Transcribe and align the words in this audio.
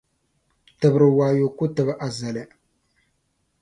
Tibiri 0.79 1.07
waayo 1.17 1.45
ku 1.55 1.63
tibi 1.75 1.93
azali. 2.07 2.43